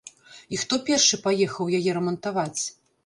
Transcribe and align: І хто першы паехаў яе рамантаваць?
І 0.55 0.57
хто 0.61 0.79
першы 0.87 1.19
паехаў 1.25 1.65
яе 1.81 1.91
рамантаваць? 1.99 2.61